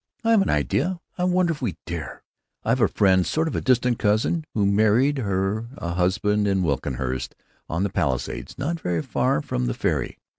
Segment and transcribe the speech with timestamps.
[0.23, 0.99] "I have an idea.
[1.19, 5.19] I wonder if we dare——I have a friend, sort of a distant cousin, who married
[5.19, 7.35] her a husband at Winklehurst,
[7.69, 10.17] on the Palisades, not very far from the ferry.